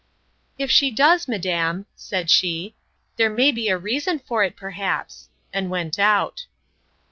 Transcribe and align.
If 0.57 0.71
she 0.71 0.89
does, 0.89 1.27
madam, 1.27 1.85
said 1.95 2.31
she, 2.31 2.73
there 3.17 3.29
may 3.29 3.51
be 3.51 3.69
a 3.69 3.77
reason 3.77 4.17
for 4.17 4.43
it, 4.43 4.55
perhaps! 4.55 5.29
and 5.53 5.69
went 5.69 5.99
out. 5.99 6.47